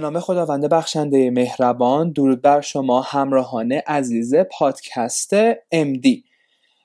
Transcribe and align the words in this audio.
به 0.00 0.10
نام 0.10 0.20
خداوند 0.20 0.68
بخشنده 0.68 1.30
مهربان 1.30 2.12
درود 2.12 2.42
بر 2.42 2.60
شما 2.60 3.00
همراهان 3.00 3.72
عزیز 3.72 4.34
پادکست 4.34 5.52
MD 5.54 6.29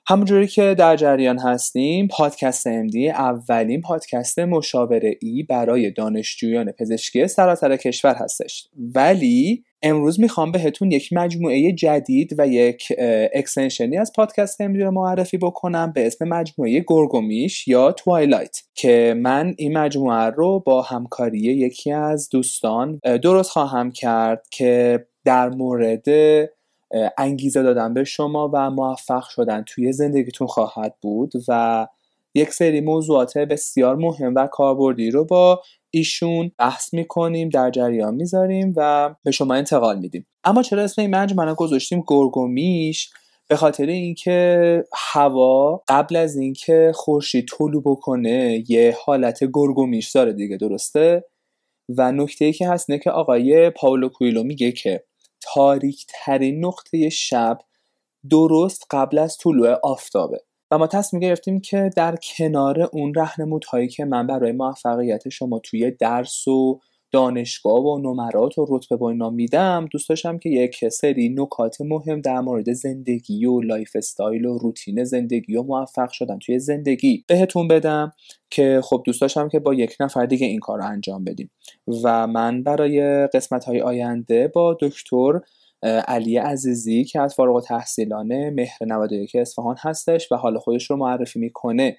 همونجوری 0.08 0.46
که 0.46 0.74
در 0.78 0.96
جریان 0.96 1.38
هستیم 1.38 2.08
پادکست 2.08 2.68
MD 2.68 2.96
اولین 2.96 3.80
پادکست 3.80 4.38
مشاوره 4.38 5.18
ای 5.22 5.42
برای 5.42 5.90
دانشجویان 5.90 6.72
پزشکی 6.72 7.28
سراسر 7.28 7.76
کشور 7.76 8.14
هستش. 8.14 8.68
ولی 8.94 9.64
امروز 9.82 10.20
می‌خوام 10.20 10.52
بهتون 10.52 10.90
یک 10.90 11.12
مجموعه 11.12 11.72
جدید 11.72 12.34
و 12.38 12.48
یک 12.48 12.92
extension 13.34 13.92
ی 13.92 13.98
از 13.98 14.12
پادکست 14.16 14.60
MD 14.60 14.78
رو 14.78 14.90
معرفی 14.90 15.38
بکنم 15.38 15.92
به 15.92 16.06
اسم 16.06 16.28
مجموعه 16.28 16.84
گرگومیش 16.86 17.68
یا 17.68 17.92
twilight 17.92 18.62
که 18.74 19.14
من 19.16 19.54
این 19.58 19.78
مجموعه 19.78 20.30
رو 20.30 20.60
با 20.60 20.82
همکاری 20.82 21.38
یکی 21.38 21.92
از 21.92 22.28
دوستان 22.28 23.00
درست 23.22 23.50
خواهم 23.50 23.90
کرد 23.90 24.46
که 24.50 25.06
در 25.24 25.48
مورد 25.48 26.08
انگیزه 27.18 27.62
دادن 27.62 27.94
به 27.94 28.04
شما 28.04 28.50
و 28.52 28.70
موفق 28.70 29.28
شدن 29.28 29.62
توی 29.62 29.92
زندگیتون 29.92 30.46
خواهد 30.46 30.94
بود 31.00 31.32
و 31.48 31.86
یک 32.34 32.52
سری 32.52 32.80
موضوعات 32.80 33.38
بسیار 33.38 33.96
مهم 33.96 34.34
و 34.34 34.46
کاربردی 34.46 35.10
رو 35.10 35.24
با 35.24 35.62
ایشون 35.90 36.50
بحث 36.58 36.94
می‌کنیم 36.94 37.48
در 37.48 37.70
جریان 37.70 38.14
می‌ذاریم 38.14 38.72
و 38.76 39.14
به 39.24 39.30
شما 39.30 39.54
انتقال 39.54 39.98
میدیم. 39.98 40.26
اما 40.44 40.62
چرا 40.62 40.82
اسم 40.82 41.02
این 41.02 41.16
مجموعه 41.16 41.54
گذاشتیم 41.54 42.04
گرگومیش؟ 42.06 43.10
به 43.48 43.56
خاطر 43.56 43.86
اینکه 43.86 44.84
هوا 44.94 45.82
قبل 45.88 46.16
از 46.16 46.36
اینکه 46.36 46.92
خورشید 46.94 47.48
طلوع 47.58 47.82
بکنه 47.82 48.64
یه 48.68 48.96
حالت 49.04 49.44
گرگومیش 49.44 50.10
داره 50.10 50.32
دیگه 50.32 50.56
درسته؟ 50.56 51.24
و 51.88 52.12
نکته 52.12 52.44
ای 52.44 52.52
که 52.52 52.68
هست 52.68 52.90
نه 52.90 52.98
که 52.98 53.10
آقای 53.10 53.70
پاولو 53.70 54.08
کویلو 54.08 54.42
میگه 54.42 54.72
که 54.72 55.04
تاریک 55.54 56.06
ترین 56.08 56.64
نقطه 56.64 57.08
شب 57.08 57.58
درست 58.30 58.86
قبل 58.90 59.18
از 59.18 59.38
طلوع 59.38 59.72
آفتابه. 59.82 60.40
و 60.70 60.78
ما 60.78 60.86
تصمیم 60.86 61.20
گرفتیم 61.20 61.60
که 61.60 61.90
در 61.96 62.16
کنار 62.16 62.80
اون 62.92 63.12
هایی 63.72 63.88
که 63.88 64.04
من 64.04 64.26
برای 64.26 64.52
موفقیت 64.52 65.28
شما 65.28 65.58
توی 65.58 65.90
درس 65.90 66.48
و 66.48 66.80
دانشگاه 67.12 67.80
و 67.80 67.98
نمرات 67.98 68.58
و 68.58 68.66
رتبه 68.68 68.96
با 68.96 69.10
اینا 69.10 69.30
میدم. 69.30 69.88
دوست 69.90 70.08
داشتم 70.08 70.38
که 70.38 70.50
یک 70.50 70.88
سری 70.88 71.28
نکات 71.28 71.80
مهم 71.80 72.20
در 72.20 72.40
مورد 72.40 72.72
زندگی 72.72 73.46
و 73.46 73.60
lifestyle 73.60 74.46
و 74.46 74.58
روتین 74.58 75.04
زندگی 75.04 75.56
و 75.56 75.62
موفق 75.62 76.10
شدن 76.10 76.38
توی 76.38 76.58
زندگی 76.58 77.24
بهتون 77.26 77.68
بدم 77.68 78.12
که 78.50 78.80
خب 78.84 79.02
دوست 79.06 79.20
داشتم 79.20 79.48
که 79.48 79.58
با 79.58 79.74
یک 79.74 79.96
نفر 80.00 80.26
دیگه 80.26 80.46
این 80.46 80.60
کار 80.60 80.78
رو 80.78 80.84
انجام 80.84 81.24
بدیم. 81.24 81.50
و 82.04 82.26
من 82.26 82.62
برای 82.62 83.26
قسمت 83.26 83.64
های 83.64 83.80
آینده 83.80 84.48
با 84.48 84.76
دکتر 84.80 85.40
علی 85.82 86.36
عزیزی 86.36 87.04
که 87.04 87.20
از 87.20 87.34
فارغ 87.34 87.64
تحصیلان 87.64 88.50
مهر 88.50 88.78
91 88.86 89.36
اصفهان 89.36 89.76
هستش 89.78 90.32
و 90.32 90.36
حالا 90.36 90.58
خودش 90.58 90.90
رو 90.90 90.96
معرفی 90.96 91.38
می‌کنه 91.38 91.96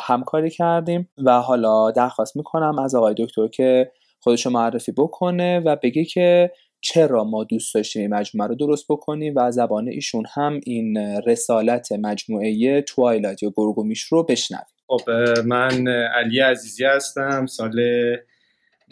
همکاری 0.00 0.50
کردیم 0.50 1.08
و 1.18 1.40
حالا 1.40 1.90
درخواست 1.90 2.36
می‌کنم 2.36 2.78
از 2.78 2.94
آقای 2.94 3.14
دکتر 3.18 3.48
که 3.48 3.90
خودش 4.20 4.46
رو 4.46 4.52
معرفی 4.52 4.92
بکنه 4.92 5.60
و 5.60 5.76
بگه 5.82 6.04
که 6.04 6.50
چرا 6.80 7.24
ما 7.24 7.44
دوست 7.44 7.74
داشتیم 7.74 8.02
این 8.02 8.14
مجموعه 8.14 8.48
رو 8.48 8.54
درست 8.54 8.86
بکنیم 8.88 9.32
و 9.36 9.50
زبان 9.50 9.88
ایشون 9.88 10.24
هم 10.34 10.60
این 10.64 10.96
رسالت 11.26 11.92
مجموعه 11.92 12.82
توایلایت 12.82 13.42
یا 13.42 13.52
گرگومیش 13.56 14.02
رو 14.02 14.22
بشنویم. 14.22 14.64
خب 14.86 15.10
من 15.46 15.88
علی 15.88 16.40
عزیزی 16.40 16.84
هستم. 16.84 17.46
سال 17.46 17.80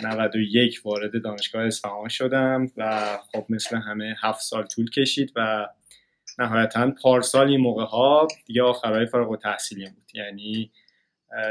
91 0.03 0.81
وارد 0.84 1.22
دانشگاه 1.22 1.66
اصفهان 1.66 2.09
شدم 2.09 2.70
و 2.76 3.06
خب 3.32 3.44
مثل 3.48 3.76
همه 3.76 4.15
هفت 4.22 4.41
سال 4.41 4.66
طول 4.66 4.91
کشید 4.91 5.32
و 5.36 5.66
نهایتا 6.38 6.92
پارسال 7.03 7.48
این 7.48 7.60
موقع 7.60 7.84
ها 7.84 8.28
دیگه 8.47 8.62
آخرهای 8.62 9.06
فارغ 9.06 9.38
تحصیلی 9.42 9.84
بود. 9.84 10.10
یعنی 10.15 10.70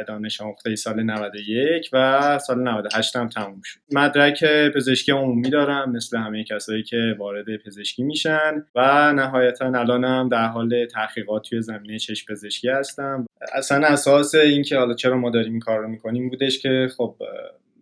دانش 0.07 0.41
آموخته 0.41 0.75
سال 0.75 1.03
91 1.03 1.89
و 1.93 2.39
سال 2.39 2.59
98 2.59 3.15
هم 3.15 3.29
تموم 3.29 3.61
شد. 3.63 3.79
مدرک 3.91 4.43
پزشکی 4.75 5.11
عمومی 5.11 5.49
دارم 5.49 5.91
مثل 5.91 6.17
همه 6.17 6.43
کسایی 6.43 6.83
که 6.83 7.15
وارد 7.17 7.57
پزشکی 7.57 8.03
میشن 8.03 8.65
و 8.75 9.13
نهایتا 9.13 9.65
الانم 9.65 10.29
در 10.29 10.47
حال 10.47 10.85
تحقیقات 10.85 11.49
توی 11.49 11.61
زمینه 11.61 11.99
چشم 11.99 12.33
پزشکی 12.33 12.69
هستم. 12.69 13.25
اصلا 13.53 13.87
اساس 13.87 14.35
اینکه 14.35 14.77
حالا 14.77 14.93
چرا 14.93 15.17
ما 15.17 15.29
داریم 15.29 15.51
این 15.51 15.59
کار 15.59 15.79
رو 15.79 15.87
می‌کنیم 15.87 16.29
بودش 16.29 16.59
که 16.59 16.87
خب 16.97 17.15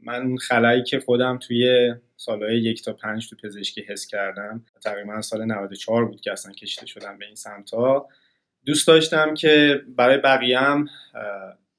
من 0.03 0.37
خلایی 0.37 0.83
که 0.83 0.99
خودم 0.99 1.37
توی 1.37 1.93
سالهای 2.17 2.57
یک 2.57 2.83
تا 2.83 2.93
پنج 2.93 3.29
تو 3.29 3.35
پزشکی 3.43 3.81
حس 3.81 4.07
کردم. 4.07 4.65
تقریبا 4.83 5.21
سال 5.21 5.45
94 5.45 6.05
بود 6.05 6.21
که 6.21 6.31
اصلا 6.31 6.51
کشیده 6.51 6.85
شدم 6.85 7.17
به 7.17 7.25
این 7.25 7.35
سمتا. 7.35 8.07
دوست 8.65 8.87
داشتم 8.87 9.33
که 9.33 9.81
برای 9.97 10.17
بقیه 10.17 10.59
هم 10.59 10.87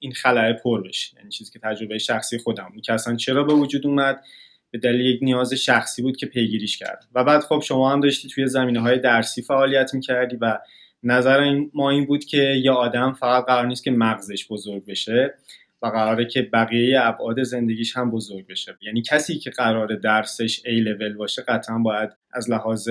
این 0.05 0.13
خلای 0.13 0.53
پر 0.53 0.83
بشه. 0.83 1.17
یعنی 1.17 1.31
چیزی 1.31 1.53
که 1.53 1.59
تجربه 1.59 1.99
شخصی 1.99 2.39
خودم. 2.39 2.71
بود 2.75 2.83
که 2.83 2.93
اصلا 2.93 3.17
چرا 3.17 3.45
به 3.45 3.53
وجود 3.55 3.87
اومد؟ 3.87 4.25
به 4.71 4.79
دلیل 4.79 5.01
یک 5.01 5.19
نیاز 5.23 5.53
شخصی 5.53 6.03
بود 6.03 6.17
که 6.17 6.27
پیگیریش 6.27 6.79
کردم 6.79 7.07
و 7.15 7.25
بعد 7.25 7.41
خب 7.41 7.63
شما 7.65 7.93
هم 7.93 8.01
داشتی 8.01 8.29
توی 8.29 8.47
زمینه 8.47 8.81
های 8.81 8.99
درسی 8.99 9.43
فعالیت 9.43 9.95
می‌کردی 9.95 10.37
و 10.41 10.59
نظر 11.03 11.61
ما 11.75 11.91
این 11.91 12.07
بود 12.07 12.25
که 12.25 12.61
یه 12.65 12.71
آدم 12.71 13.13
فقط 13.13 13.45
قرار 13.45 13.67
نیست 13.67 13.85
که 13.85 13.91
مغزش 13.91 14.47
بزرگ 14.49 14.87
بشه 14.87 15.35
و 15.83 15.87
قراره 15.87 16.25
که 16.25 16.43
بقیه 16.43 17.01
ابعاد 17.03 17.43
زندگیش 17.43 17.97
هم 17.97 18.11
بزرگ 18.11 18.47
بشه. 18.47 18.77
یعنی 18.83 19.03
کسی 19.03 19.39
که 19.39 19.51
قرار 19.51 19.95
درسش 19.95 20.61
ای 20.67 20.81
لول 20.81 21.13
باشه 21.13 21.43
قطعا 21.43 21.79
باید 21.79 22.11
از 22.33 22.51
لحاظ 22.51 22.89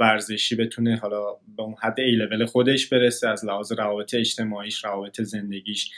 ورزشی 0.00 0.56
بتونه 0.56 0.96
حالا 0.96 1.24
به 1.56 1.62
اون 1.62 1.74
حد 1.82 2.00
ای 2.00 2.12
لول 2.12 2.46
خودش 2.46 2.86
برسه 2.86 3.28
از 3.28 3.44
لحاظ 3.44 3.72
روابط 3.72 4.14
اجتماعیش 4.14 4.84
روابط 4.84 5.20
زندگیش 5.20 5.90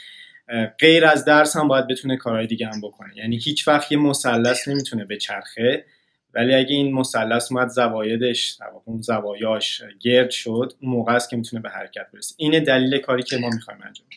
غیر 0.79 1.05
از 1.05 1.25
درس 1.25 1.55
هم 1.55 1.67
باید 1.67 1.87
بتونه 1.87 2.17
کارهای 2.17 2.47
دیگه 2.47 2.67
هم 2.67 2.81
بکنه. 2.81 3.17
یعنی 3.17 3.37
هیچ 3.37 3.67
وقت 3.67 3.91
یه 3.91 3.97
مثلث 3.97 4.67
نمی‌تونه 4.67 5.05
به 5.05 5.17
چرخه 5.17 5.85
ولی 6.33 6.55
اگه 6.55 6.75
این 6.75 6.93
مثلث 6.93 7.51
اومد 7.51 7.67
زوایدش 7.67 8.57
اون 8.85 9.01
زوایاش 9.01 9.81
گرد 9.99 10.29
شد 10.29 10.73
اون 10.81 10.91
موقع 10.91 11.13
است 11.13 11.29
که 11.29 11.35
می‌تونه 11.37 11.61
به 11.61 11.69
حرکت 11.69 12.07
برسه. 12.13 12.35
اینه 12.37 12.59
دلیل 12.59 12.97
کاری 12.97 13.23
که 13.23 13.37
ما 13.37 13.49
می‌خوایم 13.49 13.79
انجام 13.83 14.07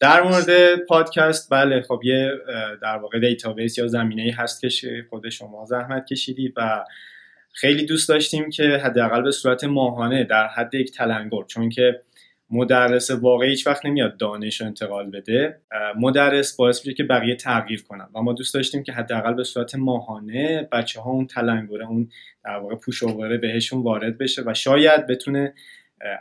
در 0.00 0.22
مورد 0.22 0.76
پادکست 0.76 1.50
بله 1.50 1.82
خب 1.82 2.00
یه 2.04 2.30
در 2.82 2.96
واقع 2.96 3.18
database 3.18 3.78
یا 3.78 3.86
زمینه 3.86 4.34
هست 4.38 4.60
که 4.60 5.06
خود 5.10 5.28
شما 5.28 5.64
زحمت 5.64 6.06
کشیدی 6.06 6.52
و 6.56 6.84
خیلی 7.52 7.86
دوست 7.86 8.08
داشتیم 8.08 8.50
که 8.50 8.62
حداقل 8.62 9.22
به 9.22 9.30
صورت 9.30 9.64
ماهانه 9.64 10.24
در 10.24 10.46
حد 10.46 10.74
یک 10.74 10.92
تلنگر 10.92 11.42
چون 11.48 11.68
که 11.68 12.00
مدرس 12.50 13.10
واقعی 13.10 13.50
هیچ 13.50 13.66
وقت 13.66 13.86
نمیاد 13.86 14.16
دانش 14.16 14.60
رو 14.60 14.66
انتقال 14.66 15.10
بده. 15.10 15.60
مدرس 15.98 16.56
باعث 16.56 16.86
میشه 16.86 16.96
که 16.96 17.04
بقیه 17.04 17.36
تغییر 17.36 17.82
کنن. 17.82 18.08
و 18.14 18.22
ما 18.22 18.32
دوست 18.32 18.54
داشتیم 18.54 18.82
که 18.82 18.92
حداقل 18.92 19.34
به 19.34 19.44
صورت 19.44 19.74
ماهانه 19.74 20.68
بچه 20.72 21.00
ها 21.00 21.10
اون 21.10 21.26
تلنگره 21.26 21.88
اون 21.88 22.08
در 22.44 22.56
واقع 22.56 22.74
push 22.74 23.04
بهشون 23.42 23.82
وارد 23.82 24.18
بشه 24.18 24.42
و 24.46 24.54
شاید 24.54 25.06
بتونه 25.06 25.54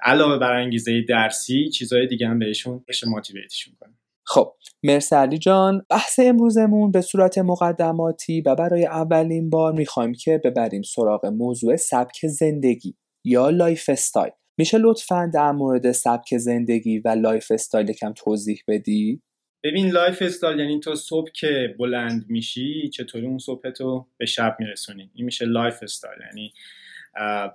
علاوه 0.04 0.38
بر 0.38 0.54
انگیزه 0.54 1.02
درسی 1.02 1.70
چیزهای 1.70 2.08
دیگه 2.08 2.28
هم 2.28 2.40
بهشون 2.40 2.84
بشه 2.88 3.10
motivate 3.10 3.53
شون 3.53 3.74
کنه. 3.80 3.94
خب 4.26 4.54
مرسی 4.84 5.16
علی 5.16 5.38
جان. 5.38 5.86
بحث 5.90 6.20
امروزمون 6.20 6.92
به 6.92 7.02
صورت 7.02 7.38
مقدماتی 7.38 8.42
و 8.42 8.56
برای 8.56 8.86
اولین 8.86 9.50
بار 9.50 9.74
می‌خوایم 9.74 10.14
که 10.14 10.42
ببریم 10.44 10.82
سراغ 10.82 11.26
موضوع 11.26 11.76
سبک 11.76 12.28
زندگی 12.28 12.96
یا 13.26 13.50
lifestyle. 13.50 14.32
میشه 14.60 14.78
لطفا 14.78 15.32
در 15.34 15.52
مورد 15.52 15.92
سبک 15.92 16.38
زندگی 16.38 17.00
و 17.00 17.10
lifestyle 17.10 17.92
کم 17.92 18.14
توضیح 18.14 18.64
بدی؟ 18.68 19.22
ببین 19.64 19.90
lifestyle 19.90 20.60
یعنی 20.60 20.80
تو 20.80 20.96
صبح 20.96 21.32
که 21.34 21.76
بلند 21.80 22.26
میشی 22.30 22.90
چطوری 22.94 23.26
اون 23.26 23.38
صبح 23.38 23.70
تو 23.70 24.06
به 24.18 24.26
شب 24.26 24.58
میرسونی؟ 24.60 25.12
این 25.14 25.26
میشه 25.26 25.46
lifestyle. 25.46 26.18
یعنی 26.28 26.54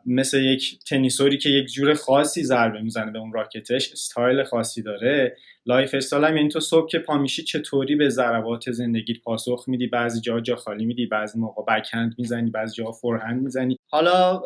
مثل 0.06 0.42
یک 0.42 0.78
تنیسوری 0.88 1.38
که 1.38 1.48
یک 1.48 1.66
جور 1.66 1.94
خاصی 1.94 2.42
ضربه 2.42 2.80
می‌زنه 2.80 3.12
به 3.12 3.18
اون 3.18 3.32
راکتش 3.32 3.92
استایل 3.92 4.44
خاصی 4.44 4.82
داره. 4.82 5.36
lifestyle 5.66 6.24
هم 6.24 6.36
یعنی 6.36 6.48
تو 6.48 6.60
صبح 6.60 6.88
که 6.88 6.98
پا 6.98 7.18
میشی 7.18 7.42
چطوری 7.42 7.96
به 7.96 8.08
ضربات 8.08 8.70
زندگیت 8.70 9.20
پاسخ 9.22 9.64
میدی؟ 9.66 9.86
بعضی 9.86 10.20
جا 10.20 10.40
جا 10.40 10.56
خالی 10.56 10.84
میدی 10.84 11.06
بعضی 11.06 11.38
موقع 11.38 11.62
backhand 11.62 12.14
می‌زنی 12.18 12.50
بعضی 12.50 12.74
جا 12.74 12.92
forehand 12.92 13.42
می‌زنی. 13.42 13.76
حالا 13.90 14.42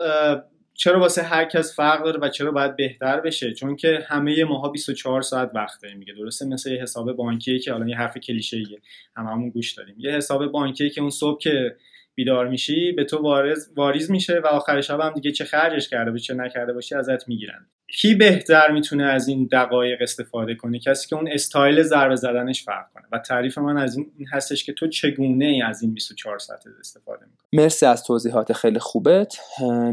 چرا 0.81 1.01
واسه 1.01 1.23
هر 1.23 1.45
کس 1.45 1.77
فرق 1.77 2.05
داره 2.05 2.21
و 2.21 2.29
چرا 2.29 2.51
باید 2.51 2.77
بهتر 2.77 3.21
بشه؟ 3.21 3.53
چون 3.55 3.77
که 3.77 4.05
همه 4.09 4.45
ماها 4.45 4.69
24 4.69 5.23
ساعت 5.23 5.51
وقت 5.55 5.83
داریم 5.83 5.99
میگه. 5.99 6.15
درسته 6.15 6.47
مثل 6.47 6.73
یه 6.73 6.83
حساب 6.83 7.13
بانکی 7.13 7.59
که 7.59 7.73
حالا 7.73 7.89
یه 7.89 7.97
حرف 7.97 8.19
کلیشه 8.19 8.57
ایه 8.57 8.81
هممون 9.17 9.51
گوش 9.51 9.73
داریم. 9.73 9.95
یه 9.99 10.11
حساب 10.11 10.47
بانکی 10.47 10.91
که 10.91 11.01
اون 11.01 11.11
صبح 11.11 11.41
که 11.41 11.77
بیدار 12.15 12.49
میشی 12.49 12.93
به 12.93 13.05
تو 13.05 13.19
وارز 13.19 13.73
واریز 13.77 14.11
میشه 14.11 14.41
و 14.45 14.47
آخر 14.47 14.81
شب 14.81 15.01
هم 15.01 15.13
دیگه 15.15 15.33
چه 15.33 15.45
خرجش 15.45 15.89
کرده 15.89 16.11
باشی 16.11 16.25
چه 16.25 16.35
نکرده 16.35 16.73
باشی 16.73 16.95
ازت 16.95 17.29
می‌گیرن. 17.29 17.67
کی 17.91 18.15
بهتر 18.15 18.71
می‌تونه 18.71 19.05
از 19.05 19.29
این 19.29 19.49
دقایق 19.53 19.99
استفاده 20.03 20.55
کنه؟ 20.55 20.79
کسی 20.79 21.09
که 21.09 21.17
اون 21.17 21.29
استایل 21.33 21.83
ضربه 21.83 22.17
زدنش 22.17 22.65
فرق 22.65 22.87
کنه. 22.95 23.05
و 23.13 23.19
تعریف 23.19 23.59
من 23.59 23.77
از 23.77 23.97
این 23.97 24.27
هستش 24.33 24.65
که 24.65 24.73
تو 24.73 24.89
چگونه 24.89 25.63
از 25.67 25.83
این 25.83 25.95
24 25.95 26.39
ساعت 26.39 26.65
استفاده 26.81 27.25
می‌کنی؟ 27.25 27.63
مرسی 27.63 27.87
از 27.87 28.05
توضیحات 28.05 28.53
خیلی 28.53 28.79
خوبت. 28.79 29.37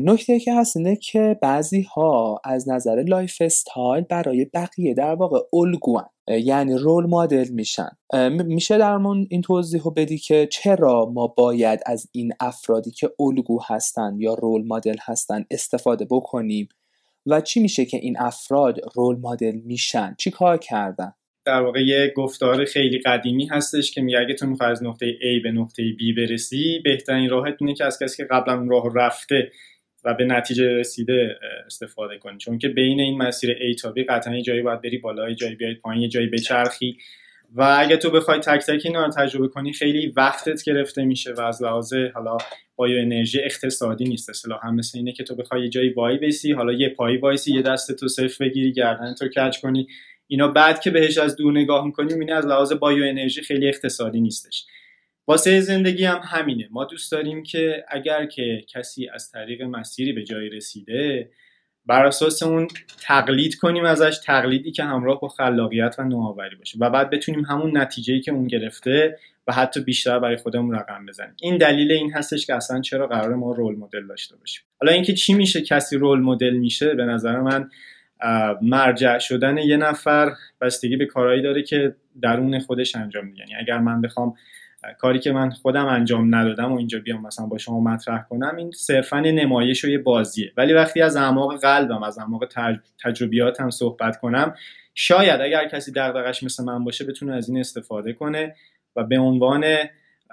نکته 0.02 0.40
که 0.40 0.54
هست 0.54 0.78
اینه 0.78 0.96
که 0.96 1.40
بعضی 1.42 1.82
ها 1.82 2.42
از 2.44 2.70
نظر 2.70 3.04
lifestyle 3.08 4.04
برای 4.04 4.46
بقیه 4.46 4.94
در 4.94 5.16
واقع 5.16 5.40
الگوان 5.54 6.06
یعنی 6.28 6.78
role 6.78 7.06
model 7.06 7.48
میشن. 7.50 7.90
میشه 8.30 8.78
درمون 8.78 9.28
این 9.30 9.42
توضیح 9.42 9.84
رو 9.84 9.92
بدی 9.92 10.18
که 10.18 10.48
چرا 10.52 11.12
ما 11.14 11.28
باید 11.28 11.80
از 11.86 12.10
این 12.12 12.34
افرادی 12.40 12.92
که 12.92 13.12
الگو 13.20 13.60
هستن 13.68 14.16
یا 14.20 14.34
رول 14.34 14.68
مدل 14.68 14.96
هستن 15.02 15.46
استفاده 15.52 16.06
بکنیم؟ 16.10 16.70
و 17.26 17.42
چی 17.42 17.60
میشه 17.60 17.86
که 17.86 17.98
این 17.98 18.16
افراد 18.20 18.80
رول 18.96 19.18
مدل 19.22 19.56
میشن؟ 19.66 20.16
چی 20.20 20.32
کار 20.32 20.58
کردن؟ 20.58 21.14
در 21.46 21.62
واقع 21.62 21.86
یه 21.86 22.14
گفتار 22.16 22.66
خیلی 22.66 23.00
قدیمی 23.00 23.46
هستش 23.46 23.92
که 23.92 24.02
میگه 24.02 24.20
اگه 24.20 24.34
تو 24.34 24.46
می‌خوای 24.46 24.72
از 24.72 24.84
نقطه 24.84 25.12
A 25.12 25.44
به 25.44 25.52
نقطه 25.52 25.84
B 25.84 26.18
برسی 26.18 26.80
بهترین 26.84 27.30
راهت 27.30 27.56
اینه 27.60 27.74
که 27.74 27.86
از 27.86 28.00
کسی 28.00 28.18
که 28.18 28.24
قبلا 28.32 28.66
راه 28.70 28.94
رفته 28.96 29.52
و 30.04 30.14
به 30.14 30.26
نتیجه 30.26 30.68
رسیده 30.68 31.36
استفاده 31.66 32.18
کنی. 32.18 32.38
چون 32.38 32.58
که 32.58 32.68
بین 32.68 33.00
این 33.00 33.18
مسیر 33.18 33.54
A 33.54 33.82
تا 33.82 33.94
B 33.98 34.06
قطعا 34.10 34.42
جایی 34.42 34.62
باید 34.62 34.82
بری 34.82 34.98
بالا 34.98 35.34
جایی 35.34 35.56
بیاید 35.56 35.80
پایین 35.80 36.10
جایی 36.10 36.28
بچرخی. 36.28 36.98
و 37.54 37.76
اگه 37.80 37.98
تو 37.98 38.10
بخوای 38.10 38.40
تک 38.40 38.66
تک 38.66 38.82
اینا 38.86 39.06
رو 39.06 39.12
تجربه 39.12 39.48
کنی 39.48 39.74
خیلی 39.74 40.14
وقتت 40.18 40.64
گرفته 40.64 41.06
میشه 41.06 41.34
و 41.34 41.42
از 41.42 41.64
لحاظ 41.64 41.94
حالا 41.94 42.38
bio 42.76 43.02
انرژی 43.02 43.40
اقتصادی 43.40 44.04
نیست. 44.04 44.30
اصلا 44.30 44.58
هم 44.58 44.76
مثل 44.76 44.98
اینه 44.98 45.12
که 45.12 45.24
تو 45.24 45.36
بخوای 45.36 45.62
یه 45.62 45.70
جایی 45.70 45.90
وایسی 45.90 46.52
حالا 46.52 46.74
یه 46.74 46.90
پایی 46.90 47.18
وایسی 47.18 47.56
یه 47.56 47.62
دستتو 47.62 48.08
صاف 48.08 48.46
بگیری 48.46 48.74
گردنتو 48.74 49.28
کج 49.28 49.60
کنی. 49.60 49.88
اینا 50.28 50.48
بعد 50.48 50.80
که 50.80 50.92
بهش 50.92 51.18
از 51.18 51.36
دور 51.36 51.54
نگاه 51.54 51.86
می‌کنی 51.86 52.14
می‌بینی 52.14 52.32
از 52.32 52.46
لحاظ 52.46 52.74
bio 52.74 53.04
انرژی 53.04 53.42
خیلی 53.42 53.68
اقتصادی 53.68 54.22
نیستش. 54.22 54.66
واسه 55.28 55.62
زندگی 55.62 56.04
هم 56.04 56.22
همینه. 56.24 56.68
ما 56.72 56.86
دوست 56.86 57.12
داریم 57.12 57.44
که 57.44 57.86
اگر 57.88 58.26
که 58.26 58.66
کسی 58.70 59.10
از 59.10 59.32
طریق 59.32 59.62
مسیری 59.62 60.14
به 60.14 60.24
جایی 60.24 60.50
رسیده 60.50 61.30
بر 61.88 62.06
اساس 62.06 62.44
اون 62.44 62.68
تقلید 63.02 63.56
کنیم 63.56 63.86
ازش 63.86 64.20
تقلیدی 64.26 64.72
که 64.72 64.84
همراه 64.84 65.20
با 65.20 65.28
خلاقیت 65.28 65.96
و 66.00 66.04
نوآوری 66.04 66.56
باشه 66.56 66.78
و 66.82 66.90
بعد 66.90 67.10
بتونیم 67.10 67.46
همون 67.46 67.78
نتیجه‌ای 67.78 68.22
که 68.22 68.32
اون 68.32 68.48
گرفته 68.48 69.18
و 69.48 69.54
حتی 69.54 69.82
بیشتر 69.82 70.20
برای 70.20 70.36
خودمون 70.36 70.76
رقم 70.76 71.06
بزنیم. 71.06 71.36
این 71.42 71.58
دلیل 71.58 71.92
این 71.92 72.14
هستش 72.14 72.46
که 72.46 72.56
اصلا 72.56 72.82
چرا 72.82 73.08
قرار 73.08 73.36
ما 73.36 73.52
رول 73.52 73.76
مدل 73.76 74.08
داشته 74.08 74.36
باشیم. 74.36 74.64
حالا 74.82 74.94
اینکه 74.94 75.14
چی 75.14 75.34
میشه 75.34 75.62
کسی 75.62 75.98
رول 75.98 76.20
مدل 76.20 76.54
میشه 76.54 76.94
به 76.94 77.06
نظر 77.06 77.40
من 77.40 77.70
مرجع 78.62 79.20
شدن 79.20 79.58
یه 79.58 79.78
نفر 79.78 80.32
بستگی 80.62 80.98
به 80.98 81.06
کارهایی 81.06 81.42
داره 81.42 81.64
که 81.64 81.96
درون 82.22 82.60
خودش 82.60 82.96
انجام 82.96 83.26
میده. 83.26 83.40
یعنی 83.40 83.56
اگر 83.56 83.78
من 83.78 84.02
بخوام 84.02 84.34
کاری 84.94 85.20
که 85.20 85.32
من 85.32 85.50
خودم 85.50 85.86
انجام 85.86 86.36
ندادم 86.36 86.72
و 86.72 86.78
اینجا 86.78 87.00
بیام 87.00 87.22
مثلا 87.22 87.46
با 87.46 87.58
شما 87.58 87.80
مطرح 87.80 88.24
کنم 88.30 88.56
این 88.56 88.72
صرفا 88.72 89.20
نمایش 89.20 89.86
و 89.86 89.90
یه 89.90 89.98
بازیه. 89.98 90.52
ولی 90.58 90.74
وقتی 90.74 91.02
از 91.02 91.16
اعماق 91.16 91.62
قلبم 91.62 92.04
از 92.04 92.20
اعماق 92.20 92.46
تجربیاتم 93.04 93.70
صحبت 93.70 94.20
کنم 94.20 94.56
شاید 94.96 95.42
اگر 95.42 95.68
کسی 95.68 95.92
دغدغش 95.92 96.44
مثل 96.44 96.64
من 96.64 96.84
باشه 96.84 97.06
بتونه 97.06 97.36
از 97.36 97.50
این 97.50 97.60
استفاده 97.60 98.14
کنه 98.14 98.56
و 98.96 99.04
به 99.04 99.20
عنوان 99.20 99.66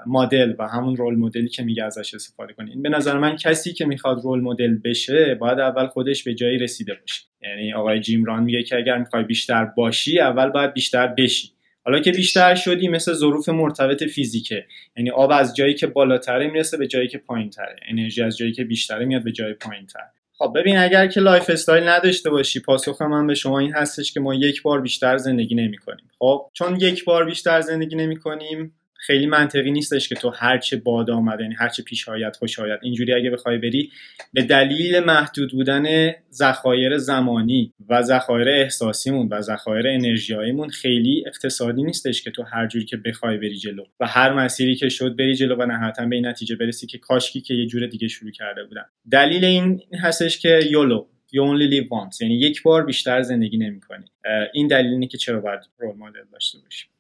مدل 0.07 0.55
و 0.59 0.69
همون 0.69 0.97
رول 0.97 1.15
مدلی 1.15 1.49
که 1.49 1.63
میگه 1.63 1.85
ازش 1.85 2.15
استفاده 2.15 2.53
کنه. 2.53 2.71
این 2.71 2.83
به 2.83 2.89
نظر 2.89 3.19
من 3.19 3.37
کسی 3.37 3.73
که 3.73 3.85
می‌خواد 3.85 4.21
رول 4.23 4.41
مدل 4.41 4.79
بشه 4.85 5.35
باید 5.35 5.59
اول 5.59 5.87
خودش 5.87 6.25
به 6.25 6.35
جایی 6.35 6.59
رسیده 6.59 6.95
باشه. 6.95 7.23
یعنی 7.43 7.75
آقای 7.75 8.01
جیمران 8.01 8.43
میگه 8.43 8.63
که 8.63 8.77
اگر 8.77 8.99
می‌خوای 8.99 9.25
بیشتر 9.25 9.65
باشی 9.65 10.21
اول 10.21 10.49
باید 10.49 10.73
بیشتر 10.73 11.07
بشی. 11.07 11.53
حالا 11.85 12.01
که 12.01 12.13
بیشتر 12.13 12.55
شدی 12.55 12.89
مثل 12.89 13.13
ظروف 13.13 13.49
مرتبط 13.49 14.03
فیزیکه. 14.03 14.67
یعنی 14.97 15.11
آب 15.11 15.31
از 15.33 15.57
جایی 15.57 15.75
که 15.75 15.87
بالاتره 15.87 16.47
می‌رسه 16.51 16.77
به 16.77 16.87
جایی 16.87 17.09
که 17.09 17.19
پایینتره. 17.19 17.77
انرژی 17.89 18.23
از 18.23 18.37
جایی 18.37 18.53
که 18.53 18.65
بیشتره 18.65 19.05
میاد 19.05 19.25
به 19.25 19.33
جای 19.33 19.55
پایینتر. 19.55 20.05
خب 20.39 20.53
ببین 20.57 20.79
اگر 20.79 21.07
که 21.07 21.21
lifestyle 21.21 21.89
نداشته 21.89 22.31
باشی 22.31 22.61
پاسخ 22.61 23.03
من 23.03 23.27
به 23.27 23.35
شما 23.35 23.59
این 23.59 23.75
هستش 23.75 24.13
که 24.13 24.21
ما 24.21 24.35
یک 24.35 24.63
بار 24.63 24.81
بیشتر 24.81 25.17
زندگی 25.17 25.55
نمی 25.55 25.79
کنیم 25.79 26.11
خب 26.19 26.51
چون 26.53 26.77
یک 26.81 27.05
بار 27.05 27.25
بیشتر 27.25 27.61
زندگی 27.61 27.97
نمی 27.97 28.17
کنیم 28.17 28.75
خیلی 29.07 29.27
منطقی 29.27 29.71
نیستش 29.71 30.09
که 30.09 30.15
تو 30.15 30.31
هرچه 30.31 30.77
باداباد 30.77 31.43
یعنی 31.43 31.55
هرچه 31.55 31.83
پیش 31.83 32.09
آید 32.09 32.37
خوش 32.37 32.59
آید 32.59 32.81
اینجوری 32.83 33.15
اگه 33.15 33.31
بخوای 33.31 33.59
بری 33.59 33.91
به 34.33 34.43
دلیل 34.43 35.01
محدود 35.01 35.53
بودن 35.53 36.13
ذخایر 36.33 36.99
زمانی 36.99 37.73
و 37.89 38.03
ذخایر 38.03 38.49
احساسیمون 38.49 39.29
و 39.29 39.41
ذخایر 39.41 39.89
انرژیاییمون 39.89 40.69
خیلی 40.69 41.25
اقتصادی 41.27 41.83
نیستش 41.83 42.23
که 42.23 42.31
تو 42.31 42.43
هر 42.43 42.67
جوری 42.67 42.85
که 42.85 42.97
بخوای 42.97 43.37
بری 43.37 43.57
جلو. 43.57 43.85
و 44.01 44.07
هر 44.07 44.33
مسیری 44.33 44.75
که 44.75 44.89
شد 44.89 45.17
بری 45.17 45.35
جلو 45.35 45.57
و 45.57 45.67
نهایتا 45.67 46.07
به 46.07 46.17
این 46.17 46.27
نتیجه 46.27 46.57
برسی 46.57 46.87
که 46.87 46.99
کاشکی 46.99 47.41
که 47.41 47.55
یه 47.55 47.67
جور 47.67 47.87
دیگه 47.87 48.09
شروع 48.09 48.31
کرده 48.31 48.65
بودم. 48.65 48.85
دلیل 49.11 49.45
این 49.45 49.83
هستش 50.03 50.39
که 50.39 50.61
YOLO 50.71 51.07
you 51.35 51.41
only 51.41 51.69
live 51.71 51.89
once 51.89 52.21
یعنی 52.21 52.35
یک 52.35 52.63
بار 52.63 52.85
بیشتر 52.85 53.23
زندگی 53.23 53.59
نمی‌کنی. 53.59 54.05
این 54.53 54.67
دلیل 54.67 54.93
اینه 54.93 55.07
که 55.07 55.19
چرا 55.19 55.41
باید 55.41 55.61
role 55.79 55.97
model 55.97 56.25
داشته 56.33 56.59
باشی. 56.59 56.92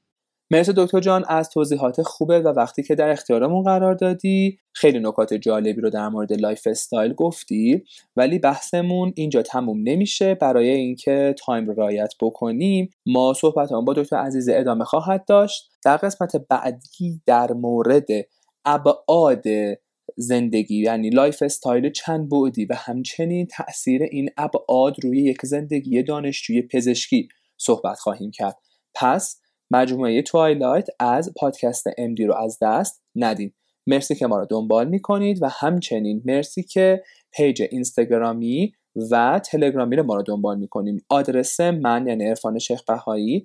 مرسی 0.52 0.72
دکتر 0.76 1.00
جان 1.00 1.24
از 1.28 1.50
توضیحات 1.50 2.02
خوبه 2.02 2.40
و 2.40 2.48
وقتی 2.48 2.82
که 2.82 2.94
در 2.94 3.10
اختیارمون 3.10 3.62
قرار 3.62 3.94
دادی. 3.94 4.58
خیلی 4.72 4.98
نکات 4.98 5.34
جالبی 5.34 5.80
رو 5.80 5.90
در 5.90 6.08
مورد 6.08 6.32
lifestyle 6.32 7.12
گفتی 7.12 7.84
ولی 8.16 8.38
بحثمون 8.38 9.12
اینجا 9.16 9.42
تموم 9.42 9.80
نمیشه. 9.82 10.34
برای 10.34 10.68
اینکه 10.68 11.34
time 11.38 11.66
رو 11.66 11.74
رعایت 11.74 12.14
بکنیم 12.20 12.90
ما 13.06 13.34
صحبت 13.34 13.68
با 13.86 13.92
دکتر 13.92 14.16
عزیز 14.16 14.48
ادامه 14.48 14.84
خواهد 14.84 15.24
داشت. 15.24 15.70
در 15.84 15.96
قسمت 15.96 16.36
بعدی 16.36 17.22
در 17.26 17.52
مورد 17.52 18.08
ابعاد 18.64 19.44
زندگی 20.16 20.82
یعنی 20.82 21.10
lifestyle 21.10 21.90
چند 21.90 22.28
بعدی 22.28 22.64
و 22.64 22.74
همچنین 22.74 23.46
تاثیر 23.46 24.02
این 24.02 24.30
ابعاد 24.36 25.04
روی 25.04 25.22
یک 25.22 25.46
زندگی 25.46 26.02
دانشجوی 26.02 26.62
پزشکی 26.62 27.28
صحبت 27.56 27.98
خواهیم 27.98 28.30
کرد. 28.30 28.56
پس 28.94 29.41
مجموعه 29.72 30.22
Twilight 30.22 30.88
از 31.00 31.32
پادکست 31.36 31.86
MD 31.98 32.24
رو 32.24 32.34
از 32.34 32.58
دست 32.62 33.02
ندید 33.16 33.54
مرسی 33.86 34.14
که 34.14 34.26
ما 34.26 34.38
رو 34.38 34.46
دنبال 34.50 34.88
می‌کنید 34.88 35.42
و 35.42 35.48
همچنین 35.48 36.22
مرسی 36.24 36.62
که 36.62 37.02
page 37.32 37.62
اینستاگرامی 37.70 38.72
و 39.10 39.40
تلگرامی 39.44 39.96
رو 39.96 40.02
ما 40.02 40.14
رو 40.14 40.22
دنبال 40.22 40.58
می‌کنید. 40.58 41.04
آدرس 41.08 41.60
من 41.60 42.06
یعنی 42.06 42.28
عرفان 42.28 42.58
شیخ 42.58 42.82
بهایی 42.84 43.44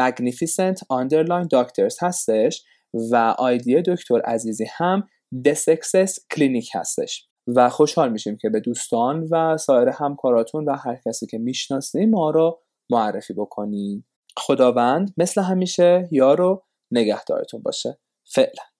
magnificent 0.00 0.78
underline 0.92 1.46
doctors 1.54 1.96
هستش 2.02 2.64
و 3.10 3.34
آیدی 3.38 3.82
دکتر 3.82 4.20
عزیزی 4.20 4.66
هم 4.70 5.08
دسکسس 5.44 6.18
کلینیک 6.30 6.70
هستش. 6.74 7.28
و 7.46 7.68
خوشحال 7.68 8.12
میشیم 8.12 8.36
که 8.36 8.48
به 8.48 8.60
دوستان 8.60 9.28
و 9.30 9.56
سایر 9.56 9.88
همکاراتون 9.88 10.64
و 10.64 10.76
هر 10.76 11.00
کسی 11.06 11.26
که 11.26 11.38
می‌شناسیم 11.38 12.10
ما 12.10 12.30
رو 12.30 12.60
معرفی 12.90 13.34
بکنیم 13.34 14.06
خداوند 14.38 15.14
مثل 15.16 15.42
همیشه 15.42 16.08
یارو 16.12 16.64
نگهدارتون 16.90 17.62
باشه. 17.62 17.98
فعلا. 18.24 18.73